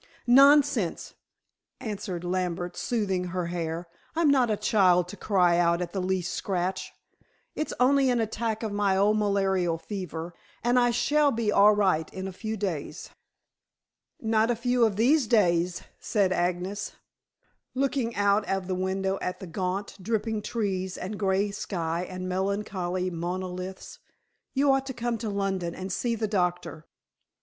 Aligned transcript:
"Nonsense," 0.25 1.13
answered 1.79 2.23
Lambert, 2.23 2.75
smoothing 2.75 3.25
her 3.25 3.45
hair. 3.45 3.87
"I'm 4.15 4.29
not 4.31 4.49
a 4.49 4.57
child 4.57 5.07
to 5.09 5.15
cry 5.15 5.59
out 5.59 5.79
at 5.79 5.93
the 5.93 6.01
least 6.01 6.33
scratch. 6.33 6.91
It's 7.53 7.71
only 7.79 8.09
an 8.09 8.19
attack 8.19 8.63
of 8.63 8.71
my 8.71 8.97
old 8.97 9.19
malarial 9.19 9.77
fever, 9.77 10.33
and 10.63 10.79
I 10.79 10.89
shall 10.89 11.29
be 11.29 11.51
all 11.51 11.73
right 11.75 12.11
in 12.11 12.27
a 12.27 12.31
few 12.33 12.57
days." 12.57 13.11
"Not 14.19 14.49
a 14.49 14.55
few 14.55 14.85
of 14.85 14.95
these 14.95 15.27
days," 15.27 15.83
said 15.99 16.31
Agnes, 16.31 16.93
looking 17.75 18.15
out 18.15 18.43
of 18.49 18.65
the 18.65 18.73
window 18.73 19.19
at 19.21 19.39
the 19.39 19.45
gaunt, 19.45 19.95
dripping 20.01 20.41
trees 20.41 20.97
and 20.97 21.19
gray 21.19 21.51
sky 21.51 22.07
and 22.09 22.27
melancholy 22.27 23.11
monoliths. 23.11 23.99
"You 24.55 24.71
ought 24.71 24.87
to 24.87 24.95
come 24.95 25.19
to 25.19 25.29
London 25.29 25.75
and 25.75 25.91
see 25.93 26.15
the 26.15 26.27
doctor." 26.27 26.87